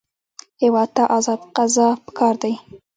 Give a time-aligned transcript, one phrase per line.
[0.61, 2.53] هېواد ته ازاد قضا پکار دی